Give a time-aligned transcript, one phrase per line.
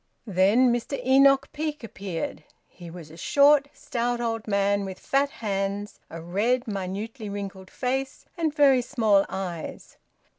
[0.25, 2.43] Then Mr Enoch Peake appeared.
[2.67, 8.25] He was a short, stout old man, with fat hands, a red, minutely wrinkled face,
[8.35, 9.97] and very small eyes.